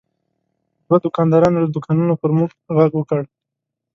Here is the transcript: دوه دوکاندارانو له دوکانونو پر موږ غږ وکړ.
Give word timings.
دوه 0.85 0.97
دوکاندارانو 1.05 1.61
له 1.63 1.69
دوکانونو 1.75 2.13
پر 2.21 2.31
موږ 2.37 2.51
غږ 2.77 2.91
وکړ. 2.95 3.21